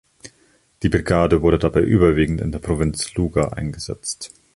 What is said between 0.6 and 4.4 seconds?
Die Brigade wurde dabei überwiegend in der Provinz Lugar eingesetzt.